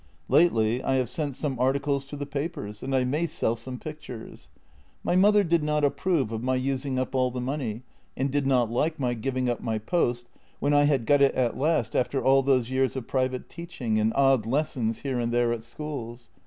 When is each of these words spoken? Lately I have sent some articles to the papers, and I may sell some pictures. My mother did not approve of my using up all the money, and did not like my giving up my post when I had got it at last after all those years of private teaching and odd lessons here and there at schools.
Lately 0.29 0.81
I 0.83 0.95
have 0.95 1.09
sent 1.11 1.35
some 1.35 1.59
articles 1.59 2.05
to 2.05 2.15
the 2.15 2.25
papers, 2.25 2.81
and 2.81 2.95
I 2.95 3.03
may 3.03 3.27
sell 3.27 3.55
some 3.55 3.77
pictures. 3.77 4.47
My 5.03 5.15
mother 5.15 5.43
did 5.43 5.63
not 5.63 5.83
approve 5.85 6.31
of 6.31 6.41
my 6.41 6.55
using 6.55 6.97
up 6.97 7.13
all 7.13 7.29
the 7.29 7.39
money, 7.39 7.83
and 8.17 8.31
did 8.31 8.47
not 8.47 8.71
like 8.71 8.99
my 8.99 9.13
giving 9.13 9.47
up 9.47 9.61
my 9.61 9.77
post 9.77 10.25
when 10.57 10.73
I 10.73 10.85
had 10.85 11.05
got 11.05 11.21
it 11.21 11.35
at 11.35 11.55
last 11.55 11.95
after 11.95 12.19
all 12.19 12.41
those 12.41 12.71
years 12.71 12.95
of 12.95 13.07
private 13.07 13.47
teaching 13.47 13.99
and 13.99 14.11
odd 14.15 14.47
lessons 14.47 15.01
here 15.01 15.19
and 15.19 15.31
there 15.31 15.53
at 15.53 15.63
schools. 15.63 16.29